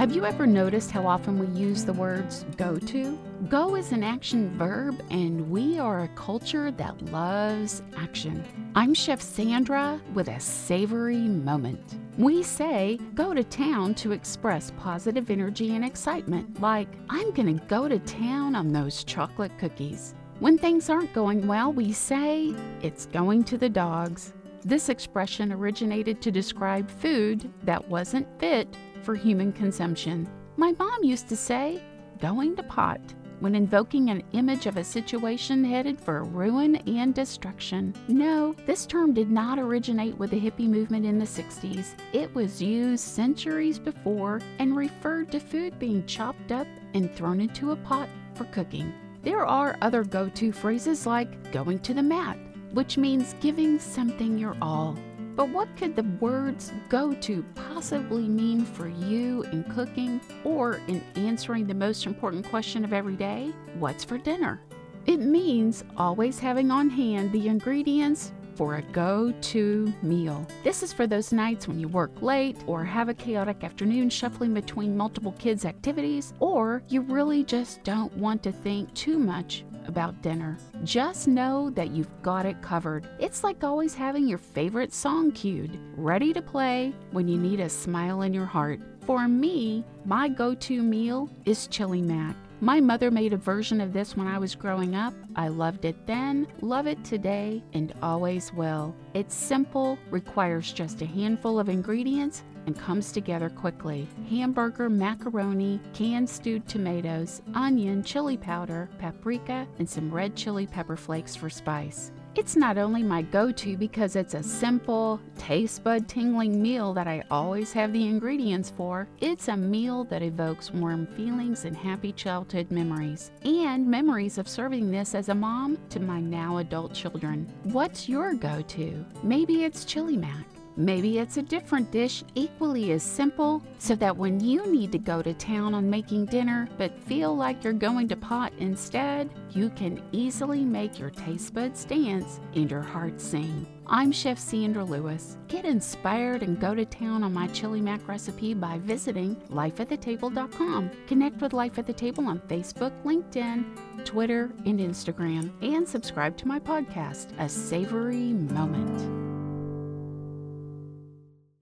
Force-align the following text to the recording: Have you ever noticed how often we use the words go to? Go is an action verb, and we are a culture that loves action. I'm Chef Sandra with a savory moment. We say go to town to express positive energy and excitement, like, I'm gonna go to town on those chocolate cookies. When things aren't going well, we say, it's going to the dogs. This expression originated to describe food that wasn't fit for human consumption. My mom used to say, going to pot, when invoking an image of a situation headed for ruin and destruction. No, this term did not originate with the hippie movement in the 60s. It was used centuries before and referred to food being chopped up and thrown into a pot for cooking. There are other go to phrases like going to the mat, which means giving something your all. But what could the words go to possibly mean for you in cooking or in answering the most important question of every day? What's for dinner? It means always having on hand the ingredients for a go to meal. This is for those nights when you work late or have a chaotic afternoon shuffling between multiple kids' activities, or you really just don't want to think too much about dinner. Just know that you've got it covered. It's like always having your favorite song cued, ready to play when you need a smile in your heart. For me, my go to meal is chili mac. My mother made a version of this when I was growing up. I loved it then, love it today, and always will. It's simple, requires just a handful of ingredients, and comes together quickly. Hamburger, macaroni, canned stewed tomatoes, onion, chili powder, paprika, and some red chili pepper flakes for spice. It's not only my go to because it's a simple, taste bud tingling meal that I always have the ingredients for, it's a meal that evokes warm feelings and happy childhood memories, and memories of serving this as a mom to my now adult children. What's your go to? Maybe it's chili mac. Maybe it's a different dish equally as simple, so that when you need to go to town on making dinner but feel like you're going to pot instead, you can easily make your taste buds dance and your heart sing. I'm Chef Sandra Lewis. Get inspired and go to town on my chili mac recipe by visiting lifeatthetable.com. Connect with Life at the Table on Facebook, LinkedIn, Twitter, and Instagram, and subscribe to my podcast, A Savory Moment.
Have 0.00 0.12
you 0.12 0.24
ever 0.24 0.46
noticed 0.46 0.90
how 0.90 1.06
often 1.06 1.38
we 1.38 1.46
use 1.48 1.84
the 1.84 1.92
words 1.92 2.46
go 2.56 2.78
to? 2.78 3.18
Go 3.50 3.76
is 3.76 3.92
an 3.92 4.02
action 4.02 4.48
verb, 4.56 4.98
and 5.10 5.50
we 5.50 5.78
are 5.78 6.04
a 6.04 6.08
culture 6.08 6.70
that 6.70 7.12
loves 7.12 7.82
action. 7.98 8.42
I'm 8.74 8.94
Chef 8.94 9.20
Sandra 9.20 10.00
with 10.14 10.28
a 10.28 10.40
savory 10.40 11.28
moment. 11.28 11.98
We 12.16 12.42
say 12.42 12.98
go 13.14 13.34
to 13.34 13.44
town 13.44 13.94
to 13.96 14.12
express 14.12 14.72
positive 14.78 15.28
energy 15.28 15.76
and 15.76 15.84
excitement, 15.84 16.62
like, 16.62 16.88
I'm 17.10 17.30
gonna 17.32 17.60
go 17.68 17.86
to 17.86 17.98
town 17.98 18.54
on 18.54 18.72
those 18.72 19.04
chocolate 19.04 19.52
cookies. 19.58 20.14
When 20.38 20.56
things 20.56 20.88
aren't 20.88 21.12
going 21.12 21.46
well, 21.46 21.74
we 21.74 21.92
say, 21.92 22.54
it's 22.80 23.04
going 23.04 23.44
to 23.44 23.58
the 23.58 23.68
dogs. 23.68 24.32
This 24.62 24.90
expression 24.90 25.52
originated 25.52 26.20
to 26.22 26.30
describe 26.30 26.90
food 26.90 27.50
that 27.62 27.88
wasn't 27.88 28.28
fit 28.38 28.68
for 29.02 29.14
human 29.14 29.52
consumption. 29.52 30.28
My 30.56 30.72
mom 30.78 31.02
used 31.02 31.28
to 31.30 31.36
say, 31.36 31.82
going 32.20 32.56
to 32.56 32.62
pot, 32.62 33.00
when 33.40 33.54
invoking 33.54 34.10
an 34.10 34.22
image 34.32 34.66
of 34.66 34.76
a 34.76 34.84
situation 34.84 35.64
headed 35.64 35.98
for 35.98 36.24
ruin 36.24 36.76
and 36.76 37.14
destruction. 37.14 37.94
No, 38.06 38.54
this 38.66 38.84
term 38.84 39.14
did 39.14 39.30
not 39.30 39.58
originate 39.58 40.18
with 40.18 40.30
the 40.30 40.40
hippie 40.40 40.68
movement 40.68 41.06
in 41.06 41.18
the 41.18 41.24
60s. 41.24 41.94
It 42.12 42.34
was 42.34 42.60
used 42.60 43.02
centuries 43.02 43.78
before 43.78 44.40
and 44.58 44.76
referred 44.76 45.32
to 45.32 45.40
food 45.40 45.78
being 45.78 46.04
chopped 46.04 46.52
up 46.52 46.66
and 46.92 47.10
thrown 47.14 47.40
into 47.40 47.70
a 47.70 47.76
pot 47.76 48.10
for 48.34 48.44
cooking. 48.46 48.92
There 49.22 49.46
are 49.46 49.78
other 49.80 50.04
go 50.04 50.28
to 50.28 50.52
phrases 50.52 51.06
like 51.06 51.50
going 51.52 51.78
to 51.80 51.94
the 51.94 52.02
mat, 52.02 52.38
which 52.72 52.96
means 52.96 53.34
giving 53.40 53.78
something 53.78 54.38
your 54.38 54.56
all. 54.62 54.96
But 55.36 55.48
what 55.48 55.74
could 55.76 55.96
the 55.96 56.02
words 56.20 56.72
go 56.88 57.14
to 57.14 57.44
possibly 57.54 58.28
mean 58.28 58.64
for 58.64 58.88
you 58.88 59.42
in 59.44 59.64
cooking 59.64 60.20
or 60.44 60.80
in 60.86 61.02
answering 61.16 61.66
the 61.66 61.74
most 61.74 62.06
important 62.06 62.46
question 62.48 62.84
of 62.84 62.92
every 62.92 63.16
day? 63.16 63.52
What's 63.78 64.04
for 64.04 64.18
dinner? 64.18 64.60
It 65.06 65.18
means 65.18 65.84
always 65.96 66.38
having 66.38 66.70
on 66.70 66.90
hand 66.90 67.32
the 67.32 67.48
ingredients 67.48 68.32
for 68.60 68.74
a 68.74 68.82
go 68.92 69.32
to 69.40 69.90
meal. 70.02 70.46
This 70.62 70.82
is 70.82 70.92
for 70.92 71.06
those 71.06 71.32
nights 71.32 71.66
when 71.66 71.80
you 71.80 71.88
work 71.88 72.20
late 72.20 72.58
or 72.66 72.84
have 72.84 73.08
a 73.08 73.14
chaotic 73.14 73.64
afternoon 73.64 74.10
shuffling 74.10 74.52
between 74.52 74.94
multiple 74.94 75.32
kids' 75.38 75.64
activities, 75.64 76.34
or 76.40 76.82
you 76.86 77.00
really 77.00 77.42
just 77.42 77.82
don't 77.84 78.14
want 78.18 78.42
to 78.42 78.52
think 78.52 78.92
too 78.92 79.18
much 79.18 79.64
about 79.86 80.20
dinner. 80.20 80.58
Just 80.84 81.26
know 81.26 81.70
that 81.70 81.92
you've 81.92 82.20
got 82.20 82.44
it 82.44 82.60
covered. 82.60 83.08
It's 83.18 83.42
like 83.42 83.64
always 83.64 83.94
having 83.94 84.28
your 84.28 84.36
favorite 84.36 84.92
song 84.92 85.32
cued, 85.32 85.78
ready 85.96 86.34
to 86.34 86.42
play 86.42 86.92
when 87.12 87.28
you 87.28 87.38
need 87.38 87.60
a 87.60 87.68
smile 87.70 88.20
in 88.20 88.34
your 88.34 88.44
heart. 88.44 88.78
For 89.06 89.26
me, 89.26 89.86
my 90.04 90.28
go 90.28 90.54
to 90.54 90.82
meal 90.82 91.30
is 91.46 91.66
chili 91.66 92.02
mac. 92.02 92.36
My 92.62 92.78
mother 92.78 93.10
made 93.10 93.32
a 93.32 93.38
version 93.38 93.80
of 93.80 93.94
this 93.94 94.18
when 94.18 94.26
I 94.26 94.36
was 94.36 94.54
growing 94.54 94.94
up. 94.94 95.14
I 95.34 95.48
loved 95.48 95.86
it 95.86 96.06
then, 96.06 96.46
love 96.60 96.86
it 96.86 97.02
today, 97.02 97.64
and 97.72 97.94
always 98.02 98.52
will. 98.52 98.94
It's 99.14 99.34
simple, 99.34 99.98
requires 100.10 100.70
just 100.70 101.00
a 101.00 101.06
handful 101.06 101.58
of 101.58 101.70
ingredients, 101.70 102.42
and 102.66 102.78
comes 102.78 103.12
together 103.12 103.48
quickly. 103.48 104.06
Hamburger, 104.28 104.90
macaroni, 104.90 105.80
canned 105.94 106.28
stewed 106.28 106.68
tomatoes, 106.68 107.40
onion, 107.54 108.02
chili 108.02 108.36
powder, 108.36 108.90
paprika, 108.98 109.66
and 109.78 109.88
some 109.88 110.12
red 110.12 110.36
chili 110.36 110.66
pepper 110.66 110.96
flakes 110.96 111.34
for 111.34 111.48
spice. 111.48 112.12
It's 112.36 112.54
not 112.54 112.78
only 112.78 113.02
my 113.02 113.22
go 113.22 113.50
to 113.50 113.76
because 113.76 114.14
it's 114.14 114.34
a 114.34 114.42
simple, 114.42 115.20
taste 115.36 115.82
bud 115.82 116.08
tingling 116.08 116.62
meal 116.62 116.94
that 116.94 117.08
I 117.08 117.24
always 117.28 117.72
have 117.72 117.92
the 117.92 118.06
ingredients 118.06 118.72
for, 118.76 119.08
it's 119.20 119.48
a 119.48 119.56
meal 119.56 120.04
that 120.04 120.22
evokes 120.22 120.70
warm 120.70 121.06
feelings 121.08 121.64
and 121.64 121.76
happy 121.76 122.12
childhood 122.12 122.70
memories, 122.70 123.32
and 123.44 123.84
memories 123.84 124.38
of 124.38 124.48
serving 124.48 124.92
this 124.92 125.16
as 125.16 125.28
a 125.28 125.34
mom 125.34 125.76
to 125.88 125.98
my 125.98 126.20
now 126.20 126.58
adult 126.58 126.94
children. 126.94 127.52
What's 127.64 128.08
your 128.08 128.34
go 128.34 128.62
to? 128.62 129.04
Maybe 129.24 129.64
it's 129.64 129.84
chili 129.84 130.16
mac. 130.16 130.46
Maybe 130.80 131.18
it's 131.18 131.36
a 131.36 131.42
different 131.42 131.90
dish 131.90 132.24
equally 132.34 132.92
as 132.92 133.02
simple, 133.02 133.62
so 133.78 133.94
that 133.96 134.16
when 134.16 134.40
you 134.40 134.66
need 134.66 134.92
to 134.92 134.98
go 134.98 135.20
to 135.20 135.34
town 135.34 135.74
on 135.74 135.90
making 135.90 136.24
dinner 136.24 136.70
but 136.78 136.98
feel 137.00 137.36
like 137.36 137.62
you're 137.62 137.74
going 137.74 138.08
to 138.08 138.16
pot 138.16 138.50
instead, 138.56 139.28
you 139.50 139.68
can 139.68 140.02
easily 140.10 140.64
make 140.64 140.98
your 140.98 141.10
taste 141.10 141.52
buds 141.52 141.84
dance 141.84 142.40
and 142.54 142.70
your 142.70 142.80
heart 142.80 143.20
sing. 143.20 143.66
I'm 143.88 144.10
Chef 144.10 144.38
Sandra 144.38 144.82
Lewis. 144.82 145.36
Get 145.48 145.66
inspired 145.66 146.42
and 146.42 146.58
go 146.58 146.74
to 146.74 146.86
town 146.86 147.24
on 147.24 147.34
my 147.34 147.48
chili 147.48 147.82
mac 147.82 148.08
recipe 148.08 148.54
by 148.54 148.78
visiting 148.78 149.36
lifeatthetable.com. 149.50 150.90
Connect 151.06 151.42
with 151.42 151.52
Life 151.52 151.78
at 151.78 151.86
the 151.86 151.92
Table 151.92 152.26
on 152.26 152.38
Facebook, 152.48 152.92
LinkedIn, 153.04 154.06
Twitter, 154.06 154.50
and 154.64 154.80
Instagram, 154.80 155.50
and 155.60 155.86
subscribe 155.86 156.38
to 156.38 156.48
my 156.48 156.58
podcast, 156.58 157.38
A 157.38 157.50
Savory 157.50 158.32
Moment. 158.32 159.29